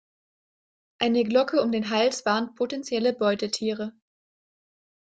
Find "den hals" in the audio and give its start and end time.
1.71-2.25